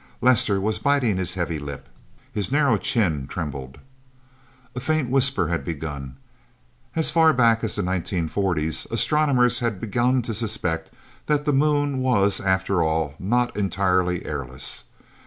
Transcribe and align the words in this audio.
Lester 0.19 0.59
was 0.59 0.79
biting 0.79 1.17
his 1.17 1.35
heavy 1.35 1.59
lip. 1.59 1.87
His 2.33 2.51
narrow 2.51 2.77
chin 2.77 3.27
trembled. 3.27 3.77
A 4.73 4.79
faint 4.79 5.11
whisper 5.11 5.49
had 5.49 5.63
begun. 5.63 6.17
As 6.95 7.11
far 7.11 7.33
back 7.33 7.63
as 7.63 7.75
the 7.75 7.83
1940s, 7.83 8.89
astronomers 8.89 9.59
had 9.59 9.79
begun 9.79 10.23
to 10.23 10.33
suspect 10.33 10.89
that 11.27 11.45
the 11.45 11.53
Moon 11.53 11.99
was, 11.99 12.41
after 12.41 12.81
all, 12.81 13.13
not 13.19 13.55
entirely 13.55 14.25
airless. 14.25 14.85